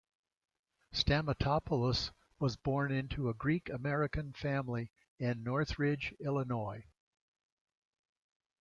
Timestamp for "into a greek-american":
2.91-4.33